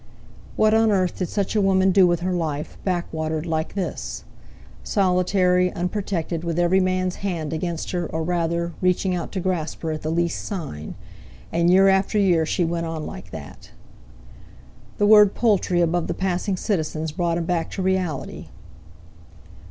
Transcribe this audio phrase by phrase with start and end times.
[0.55, 4.23] What on earth did such a woman do with her life, back watered like this?
[4.83, 10.01] Solitary, unprotected, with every man's hand against her or rather—reaching out to grasp her at
[10.01, 10.95] the least sign.
[11.51, 13.69] And year after year she went on like that!
[14.97, 18.47] The word "Poultry" above the passing citizens brought him back to reality.